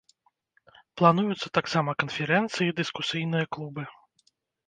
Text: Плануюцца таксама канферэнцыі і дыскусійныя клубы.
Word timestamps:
Плануюцца 1.01 1.47
таксама 1.57 1.93
канферэнцыі 2.03 2.67
і 2.71 2.75
дыскусійныя 2.79 3.45
клубы. 3.59 3.83